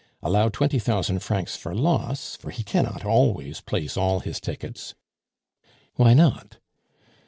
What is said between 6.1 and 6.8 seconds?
not?"